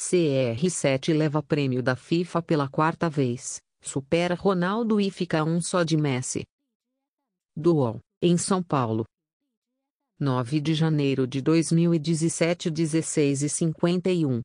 CR7 0.00 1.12
leva 1.12 1.42
prêmio 1.42 1.82
da 1.82 1.94
FIFA 1.94 2.40
pela 2.40 2.66
quarta 2.66 3.10
vez, 3.10 3.60
supera 3.82 4.34
Ronaldo 4.34 4.98
e 4.98 5.10
fica 5.10 5.44
um 5.44 5.60
só 5.60 5.82
de 5.82 5.94
Messi. 5.94 6.42
Duol, 7.54 8.00
em 8.22 8.38
São 8.38 8.62
Paulo. 8.62 9.04
9 10.18 10.58
de 10.58 10.72
janeiro 10.72 11.26
de 11.26 11.42
2017 11.42 12.70
16 12.70 13.42
e 13.42 13.48
51 13.50 14.40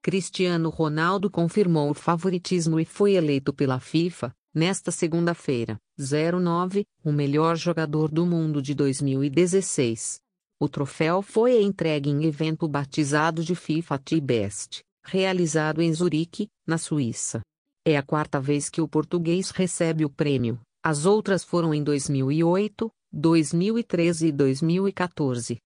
Cristiano 0.00 0.70
Ronaldo 0.70 1.28
confirmou 1.28 1.90
o 1.90 1.94
favoritismo 1.94 2.78
e 2.78 2.84
foi 2.84 3.14
eleito 3.14 3.52
pela 3.52 3.80
FIFA, 3.80 4.32
nesta 4.54 4.92
segunda-feira, 4.92 5.76
09, 5.98 6.86
o 7.02 7.10
melhor 7.10 7.56
jogador 7.56 8.12
do 8.12 8.24
mundo 8.24 8.62
de 8.62 8.74
2016. 8.74 10.24
O 10.58 10.68
troféu 10.70 11.20
foi 11.20 11.62
entregue 11.62 12.08
em 12.08 12.24
evento 12.24 12.66
batizado 12.66 13.44
de 13.44 13.54
FIFA 13.54 13.98
T-Best, 13.98 14.80
realizado 15.04 15.82
em 15.82 15.92
Zurique, 15.92 16.48
na 16.66 16.78
Suíça. 16.78 17.42
É 17.84 17.96
a 17.96 18.02
quarta 18.02 18.40
vez 18.40 18.70
que 18.70 18.80
o 18.80 18.88
português 18.88 19.50
recebe 19.50 20.04
o 20.04 20.10
prêmio, 20.10 20.58
as 20.82 21.04
outras 21.04 21.44
foram 21.44 21.74
em 21.74 21.82
2008, 21.82 22.90
2013 23.12 24.28
e 24.28 24.32
2014. 24.32 25.58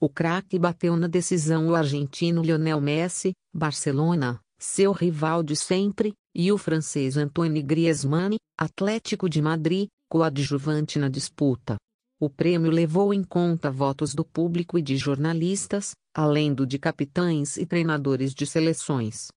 O 0.00 0.08
craque 0.08 0.58
bateu 0.58 0.96
na 0.96 1.06
decisão 1.06 1.68
o 1.68 1.74
argentino 1.74 2.42
Lionel 2.42 2.80
Messi, 2.80 3.32
Barcelona, 3.54 4.40
seu 4.58 4.90
rival 4.90 5.42
de 5.42 5.54
sempre, 5.54 6.12
e 6.34 6.50
o 6.50 6.58
francês 6.58 7.16
Antoine 7.16 7.62
Griezmann, 7.62 8.36
Atlético 8.58 9.28
de 9.28 9.40
Madrid, 9.40 9.86
coadjuvante 10.10 10.98
na 10.98 11.08
disputa. 11.08 11.76
O 12.18 12.30
prêmio 12.30 12.70
levou 12.70 13.12
em 13.12 13.22
conta 13.22 13.70
votos 13.70 14.14
do 14.14 14.24
público 14.24 14.78
e 14.78 14.82
de 14.82 14.96
jornalistas, 14.96 15.90
além 16.14 16.54
do 16.54 16.66
de 16.66 16.78
capitães 16.78 17.58
e 17.58 17.66
treinadores 17.66 18.34
de 18.34 18.46
seleções. 18.46 19.28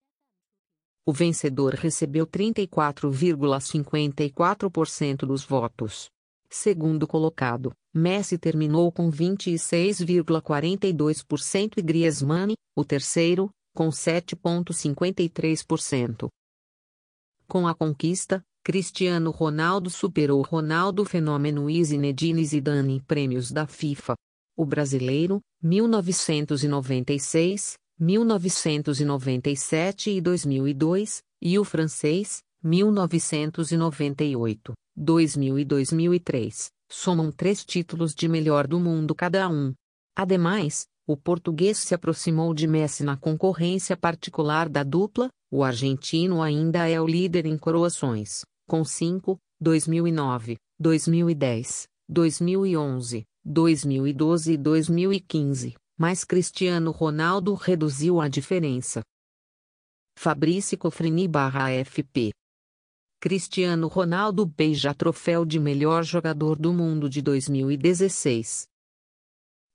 O 1.06 1.12
vencedor 1.12 1.74
recebeu 1.74 2.26
34,54% 2.26 5.26
dos 5.26 5.44
votos. 5.44 6.08
Segundo 6.50 7.06
colocado, 7.06 7.74
Messi 7.94 8.38
terminou 8.38 8.90
com 8.92 9.12
26,42% 9.12 11.74
e 11.78 11.82
Griezmann, 11.82 12.54
o 12.78 12.86
terceiro, 12.86 13.50
com 13.76 13.90
7,53%. 13.90 16.30
Com 17.48 17.68
a 17.68 17.76
conquista, 17.76 18.42
Cristiano 18.70 19.32
Ronaldo 19.32 19.90
superou 19.90 20.44
Ronaldo 20.44 21.04
Fenômeno 21.04 21.68
e 21.72 21.84
Zinedine 21.84 22.46
Zidane 22.46 22.98
em 22.98 23.00
prêmios 23.00 23.52
da 23.52 23.66
FIFA. 23.66 24.14
O 24.56 24.64
brasileiro, 24.64 25.42
1996, 25.64 27.74
1997 28.00 30.12
e 30.12 30.22
2002, 30.22 31.18
e 31.42 31.58
o 31.58 31.64
francês, 31.64 32.44
1998, 32.64 34.74
2000 34.96 35.58
e 35.58 35.66
2003, 35.66 36.68
somam 36.92 37.32
três 37.32 37.66
títulos 37.66 38.14
de 38.14 38.28
melhor 38.28 38.68
do 38.68 38.80
mundo 38.80 39.16
cada 39.16 39.50
um. 39.50 39.74
Ademais, 40.16 40.86
o 41.08 41.18
português 41.18 41.80
se 41.80 41.96
aproximou 41.96 42.54
de 42.54 42.68
Messi 42.68 43.04
na 43.04 43.18
concorrência 43.18 43.98
particular 43.98 44.70
da 44.70 44.84
dupla, 44.84 45.28
o 45.52 45.64
argentino 45.64 46.44
ainda 46.44 46.88
é 46.88 47.02
o 47.02 47.08
líder 47.08 47.48
em 47.48 47.58
coroações, 47.58 48.44
com 48.70 48.86
5, 48.86 49.36
2009, 49.60 50.56
2010, 50.80 51.88
2011, 52.08 53.24
2012 53.44 54.54
e 54.54 54.58
2015, 54.58 55.76
mas 55.98 56.24
Cristiano 56.24 56.92
Ronaldo 56.92 57.56
reduziu 57.56 58.22
a 58.22 58.28
diferença. 58.28 59.02
Fabrício 60.16 60.78
Cofrini 60.78 61.28
FP 61.84 62.30
Cristiano 63.20 63.88
Ronaldo 63.88 64.46
beija 64.46 64.94
troféu 64.94 65.44
de 65.44 65.60
melhor 65.60 66.04
jogador 66.04 66.56
do 66.60 66.72
mundo 66.72 67.10
de 67.10 67.24
2016. 67.24 68.68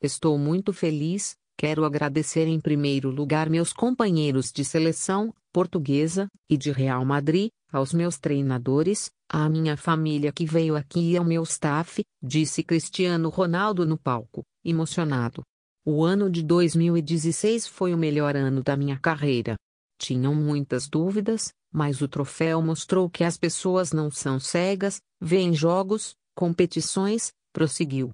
Estou 0.00 0.38
muito 0.38 0.72
feliz, 0.72 1.34
quero 1.58 1.84
agradecer 1.84 2.46
em 2.46 2.60
primeiro 2.60 3.10
lugar 3.10 3.50
meus 3.50 3.72
companheiros 3.72 4.52
de 4.52 4.64
seleção, 4.64 5.34
portuguesa, 5.54 6.26
e 6.50 6.56
de 6.56 6.72
Real 6.72 7.04
Madrid, 7.04 7.48
aos 7.72 7.92
meus 7.94 8.18
treinadores, 8.18 9.08
à 9.28 9.48
minha 9.48 9.76
família 9.76 10.32
que 10.32 10.44
veio 10.44 10.74
aqui 10.74 11.12
e 11.12 11.16
ao 11.16 11.24
meu 11.24 11.44
staff, 11.44 12.02
disse 12.20 12.64
Cristiano 12.64 13.28
Ronaldo 13.28 13.86
no 13.86 13.96
palco, 13.96 14.42
emocionado. 14.64 15.44
O 15.86 16.02
ano 16.02 16.28
de 16.28 16.42
2016 16.42 17.68
foi 17.68 17.94
o 17.94 17.98
melhor 17.98 18.34
ano 18.34 18.64
da 18.64 18.76
minha 18.76 18.98
carreira. 18.98 19.54
Tinham 19.96 20.34
muitas 20.34 20.88
dúvidas, 20.88 21.52
mas 21.72 22.00
o 22.00 22.08
troféu 22.08 22.60
mostrou 22.60 23.08
que 23.08 23.22
as 23.22 23.38
pessoas 23.38 23.92
não 23.92 24.10
são 24.10 24.40
cegas, 24.40 25.00
veem 25.20 25.54
jogos, 25.54 26.16
competições, 26.34 27.30
prosseguiu. 27.52 28.10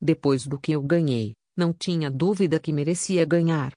Depois 0.00 0.46
do 0.46 0.58
que 0.58 0.72
eu 0.72 0.82
ganhei, 0.82 1.34
não 1.54 1.74
tinha 1.74 2.10
dúvida 2.10 2.58
que 2.58 2.72
merecia 2.72 3.26
ganhar. 3.26 3.72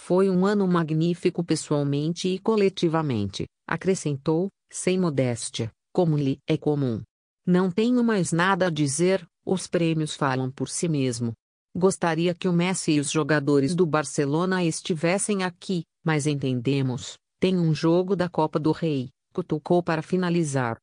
Foi 0.00 0.30
um 0.30 0.46
ano 0.46 0.66
magnífico 0.66 1.44
pessoalmente 1.44 2.28
e 2.28 2.38
coletivamente, 2.38 3.46
acrescentou, 3.66 4.48
sem 4.70 4.98
modéstia, 4.98 5.70
como 5.92 6.16
lhe 6.16 6.38
é 6.46 6.56
comum. 6.56 7.02
Não 7.44 7.70
tenho 7.70 8.02
mais 8.02 8.32
nada 8.32 8.68
a 8.68 8.70
dizer, 8.70 9.26
os 9.44 9.66
prêmios 9.66 10.14
falam 10.14 10.50
por 10.50 10.70
si 10.70 10.88
mesmo. 10.88 11.34
Gostaria 11.76 12.32
que 12.32 12.48
o 12.48 12.52
Messi 12.54 12.92
e 12.92 13.00
os 13.00 13.10
jogadores 13.10 13.74
do 13.74 13.84
Barcelona 13.84 14.64
estivessem 14.64 15.42
aqui, 15.42 15.82
mas 16.02 16.26
entendemos, 16.26 17.18
tem 17.38 17.58
um 17.58 17.74
jogo 17.74 18.16
da 18.16 18.30
Copa 18.30 18.58
do 18.58 18.72
Rei, 18.72 19.10
cutucou 19.34 19.82
para 19.82 20.00
finalizar. 20.00 20.78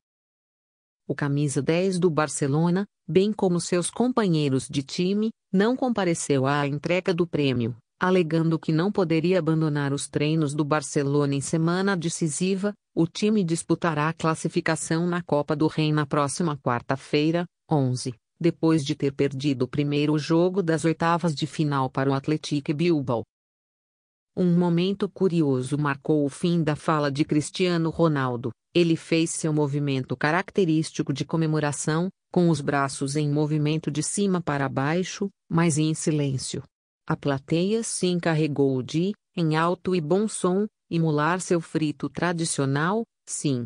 O 1.07 1.15
camisa 1.15 1.63
10 1.63 1.97
do 1.97 2.11
Barcelona, 2.11 2.85
bem 3.07 3.33
como 3.33 3.59
seus 3.59 3.89
companheiros 3.89 4.67
de 4.69 4.83
time, 4.83 5.31
não 5.51 5.75
compareceu 5.75 6.45
à 6.45 6.67
entrega 6.67 7.11
do 7.13 7.25
prêmio, 7.25 7.75
alegando 7.99 8.59
que 8.59 8.71
não 8.71 8.91
poderia 8.91 9.39
abandonar 9.39 9.93
os 9.93 10.07
treinos 10.07 10.53
do 10.53 10.63
Barcelona 10.63 11.35
em 11.35 11.41
semana 11.41 11.95
decisiva. 11.95 12.73
O 12.93 13.05
time 13.07 13.43
disputará 13.43 14.07
a 14.07 14.13
classificação 14.13 15.05
na 15.05 15.21
Copa 15.21 15.55
do 15.55 15.67
Rei 15.67 15.91
na 15.91 16.05
próxima 16.05 16.57
quarta-feira, 16.57 17.45
11, 17.69 18.13
depois 18.39 18.85
de 18.85 18.95
ter 18.95 19.11
perdido 19.13 19.63
o 19.63 19.67
primeiro 19.67 20.17
jogo 20.17 20.63
das 20.63 20.85
oitavas 20.85 21.35
de 21.35 21.45
final 21.45 21.89
para 21.89 22.09
o 22.09 22.13
Atlético 22.13 22.73
Bilbao. 22.73 23.23
Um 24.37 24.57
momento 24.57 25.07
curioso 25.07 25.77
marcou 25.77 26.25
o 26.25 26.29
fim 26.29 26.61
da 26.61 26.75
fala 26.75 27.09
de 27.09 27.23
Cristiano 27.23 27.89
Ronaldo. 27.89 28.51
Ele 28.73 28.97
fez 28.97 29.29
seu 29.29 29.53
movimento 29.53 30.17
característico 30.17 31.13
de 31.13 31.23
comemoração, 31.23 32.09
com 32.33 32.49
os 32.49 32.59
braços 32.59 33.15
em 33.15 33.31
movimento 33.31 33.89
de 33.89 34.03
cima 34.03 34.41
para 34.41 34.67
baixo, 34.67 35.29
mas 35.49 35.77
em 35.77 35.93
silêncio. 35.93 36.61
A 37.07 37.15
plateia 37.15 37.83
se 37.83 38.07
encarregou 38.07 38.81
de, 38.81 39.13
em 39.37 39.55
alto 39.55 39.95
e 39.95 40.01
bom 40.01 40.27
som, 40.27 40.65
emular 40.89 41.39
seu 41.39 41.61
frito 41.61 42.09
tradicional, 42.09 43.03
sim. 43.27 43.63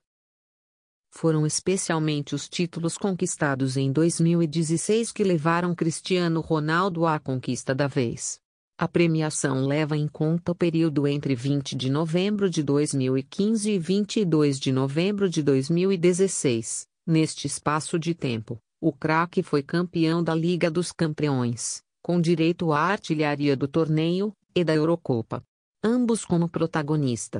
Foram 1.09 1.45
especialmente 1.45 2.35
os 2.35 2.49
títulos 2.49 2.97
conquistados 2.97 3.77
em 3.77 3.93
2016 3.93 5.13
que 5.13 5.23
levaram 5.23 5.73
Cristiano 5.73 6.41
Ronaldo 6.41 7.05
à 7.05 7.17
conquista 7.17 7.73
da 7.73 7.87
vez. 7.87 8.39
A 8.77 8.89
premiação 8.89 9.65
leva 9.65 9.95
em 9.95 10.07
conta 10.07 10.51
o 10.51 10.55
período 10.55 11.07
entre 11.07 11.33
20 11.33 11.77
de 11.77 11.89
novembro 11.89 12.49
de 12.49 12.61
2015 12.61 13.71
e 13.71 13.79
22 13.79 14.59
de 14.59 14.71
novembro 14.73 15.29
de 15.29 15.41
2016. 15.41 16.85
Neste 17.07 17.47
espaço 17.47 17.97
de 17.97 18.13
tempo, 18.13 18.57
o 18.81 18.91
craque 18.91 19.41
foi 19.41 19.63
campeão 19.63 20.21
da 20.21 20.35
Liga 20.35 20.69
dos 20.69 20.91
Campeões, 20.91 21.81
com 22.09 22.19
direito 22.19 22.73
à 22.73 22.79
artilharia 22.79 23.55
do 23.55 23.67
torneio, 23.67 24.33
e 24.55 24.63
da 24.63 24.73
Eurocopa. 24.73 25.43
Ambos 25.83 26.25
como 26.25 26.49
protagonista. 26.49 27.39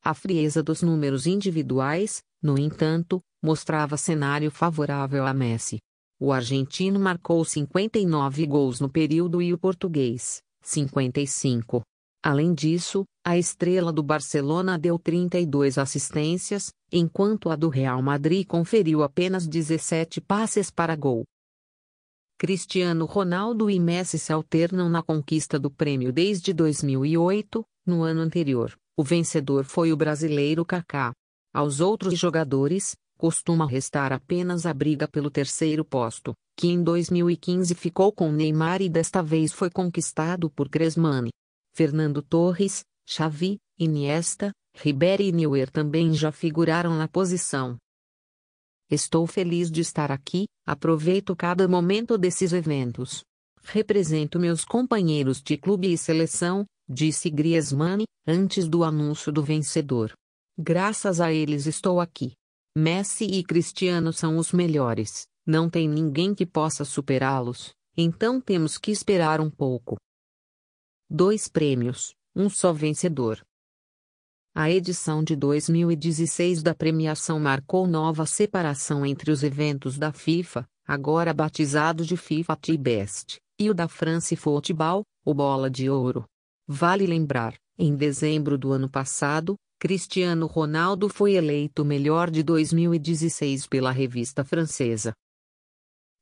A 0.00 0.14
frieza 0.14 0.62
dos 0.62 0.80
números 0.80 1.26
individuais, 1.26 2.20
no 2.40 2.56
entanto, 2.56 3.20
mostrava 3.42 3.96
cenário 3.96 4.48
favorável 4.48 5.26
a 5.26 5.34
Messi. 5.34 5.78
O 6.20 6.32
argentino 6.32 7.00
marcou 7.00 7.44
59 7.44 8.46
gols 8.46 8.78
no 8.78 8.88
período 8.88 9.42
e 9.42 9.52
o 9.52 9.58
português, 9.58 10.38
55. 10.62 11.82
Além 12.22 12.54
disso, 12.54 13.02
a 13.26 13.36
estrela 13.36 13.92
do 13.92 14.04
Barcelona 14.04 14.78
deu 14.78 15.00
32 15.00 15.78
assistências, 15.78 16.70
enquanto 16.92 17.50
a 17.50 17.56
do 17.56 17.68
Real 17.68 18.00
Madrid 18.00 18.46
conferiu 18.46 19.02
apenas 19.02 19.48
17 19.48 20.20
passes 20.20 20.70
para 20.70 20.94
gol. 20.94 21.24
Cristiano 22.38 23.04
Ronaldo 23.04 23.68
e 23.68 23.80
Messi 23.80 24.16
se 24.16 24.32
alternam 24.32 24.88
na 24.88 25.02
conquista 25.02 25.58
do 25.58 25.68
prêmio 25.68 26.12
desde 26.12 26.52
2008, 26.52 27.64
no 27.84 28.04
ano 28.04 28.20
anterior. 28.20 28.78
O 28.96 29.02
vencedor 29.02 29.64
foi 29.64 29.92
o 29.92 29.96
brasileiro 29.96 30.64
Kaká. 30.64 31.12
Aos 31.52 31.80
outros 31.80 32.16
jogadores, 32.16 32.94
costuma 33.18 33.66
restar 33.66 34.12
apenas 34.12 34.66
a 34.66 34.72
briga 34.72 35.08
pelo 35.08 35.32
terceiro 35.32 35.84
posto, 35.84 36.32
que 36.56 36.68
em 36.68 36.80
2015 36.80 37.74
ficou 37.74 38.12
com 38.12 38.30
Neymar 38.30 38.80
e 38.82 38.88
desta 38.88 39.20
vez 39.20 39.52
foi 39.52 39.68
conquistado 39.68 40.48
por 40.48 40.68
Griezmann. 40.68 41.30
Fernando 41.74 42.22
Torres, 42.22 42.84
Xavi, 43.04 43.58
Iniesta, 43.76 44.52
Ribéry 44.76 45.26
e 45.26 45.32
Neuer 45.32 45.70
também 45.70 46.14
já 46.14 46.30
figuraram 46.30 46.96
na 46.96 47.08
posição. 47.08 47.76
Estou 48.90 49.26
feliz 49.26 49.70
de 49.70 49.82
estar 49.82 50.10
aqui, 50.10 50.46
aproveito 50.66 51.36
cada 51.36 51.68
momento 51.68 52.16
desses 52.16 52.52
eventos. 52.52 53.22
Represento 53.62 54.38
meus 54.38 54.64
companheiros 54.64 55.42
de 55.42 55.58
clube 55.58 55.92
e 55.92 55.98
seleção, 55.98 56.64
disse 56.88 57.28
Griezmann, 57.28 58.04
antes 58.26 58.66
do 58.66 58.82
anúncio 58.82 59.30
do 59.30 59.42
vencedor. 59.42 60.12
Graças 60.58 61.20
a 61.20 61.30
eles 61.32 61.66
estou 61.66 62.00
aqui. 62.00 62.32
Messi 62.76 63.24
e 63.24 63.44
Cristiano 63.44 64.12
são 64.12 64.38
os 64.38 64.52
melhores, 64.52 65.26
não 65.46 65.68
tem 65.68 65.88
ninguém 65.88 66.34
que 66.34 66.46
possa 66.46 66.84
superá-los, 66.84 67.72
então 67.96 68.40
temos 68.40 68.78
que 68.78 68.90
esperar 68.90 69.40
um 69.40 69.50
pouco. 69.50 69.96
Dois 71.10 71.48
prêmios, 71.48 72.14
um 72.34 72.48
só 72.48 72.72
vencedor. 72.72 73.42
A 74.60 74.68
edição 74.68 75.22
de 75.22 75.36
2016 75.36 76.64
da 76.64 76.74
premiação 76.74 77.38
marcou 77.38 77.86
nova 77.86 78.26
separação 78.26 79.06
entre 79.06 79.30
os 79.30 79.44
eventos 79.44 79.96
da 79.96 80.12
FIFA, 80.12 80.66
agora 80.84 81.32
batizado 81.32 82.04
de 82.04 82.16
FIFA 82.16 82.56
T-Best, 82.56 83.36
e 83.56 83.70
o 83.70 83.72
da 83.72 83.86
France 83.86 84.34
Football, 84.34 85.04
o 85.24 85.32
Bola 85.32 85.70
de 85.70 85.88
Ouro. 85.88 86.24
Vale 86.66 87.06
lembrar, 87.06 87.54
em 87.78 87.94
dezembro 87.94 88.58
do 88.58 88.72
ano 88.72 88.90
passado, 88.90 89.54
Cristiano 89.78 90.48
Ronaldo 90.48 91.08
foi 91.08 91.34
eleito 91.34 91.84
melhor 91.84 92.28
de 92.28 92.42
2016 92.42 93.68
pela 93.68 93.92
revista 93.92 94.42
francesa. 94.42 95.12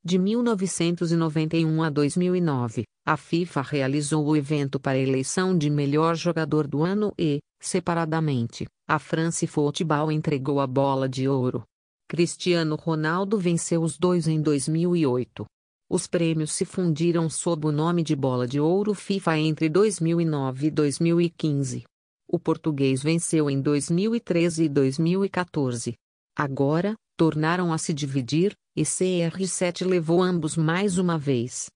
De 0.06 0.20
1991 0.20 1.82
a 1.82 1.90
2009, 1.90 2.84
a 3.04 3.16
FIFA 3.16 3.60
realizou 3.60 4.24
o 4.24 4.36
evento 4.36 4.78
para 4.78 4.96
a 4.96 5.00
eleição 5.00 5.58
de 5.58 5.68
melhor 5.68 6.14
jogador 6.14 6.68
do 6.68 6.84
ano 6.84 7.12
e, 7.18 7.40
separadamente, 7.60 8.66
a 8.88 9.00
France 9.00 9.48
Football 9.48 10.12
entregou 10.12 10.60
a 10.60 10.66
bola 10.68 11.08
de 11.08 11.26
ouro. 11.26 11.64
Cristiano 12.08 12.76
Ronaldo 12.76 13.36
venceu 13.36 13.82
os 13.82 13.98
dois 13.98 14.28
em 14.28 14.40
2008. 14.40 15.44
Os 15.90 16.06
prêmios 16.06 16.52
se 16.52 16.64
fundiram 16.64 17.28
sob 17.28 17.66
o 17.66 17.72
nome 17.72 18.04
de 18.04 18.14
Bola 18.14 18.46
de 18.46 18.60
Ouro 18.60 18.94
FIFA 18.94 19.38
entre 19.38 19.68
2009 19.68 20.68
e 20.68 20.70
2015. 20.70 21.82
O 22.28 22.38
português 22.38 23.02
venceu 23.02 23.50
em 23.50 23.60
2013 23.60 24.66
e 24.66 24.68
2014. 24.68 25.94
Agora, 26.38 26.94
tornaram 27.16 27.72
a 27.72 27.78
se 27.78 27.94
dividir, 27.94 28.54
e 28.76 28.82
CR7 28.82 29.86
levou 29.86 30.22
ambos 30.22 30.56
mais 30.56 30.98
uma 30.98 31.18
vez. 31.18 31.66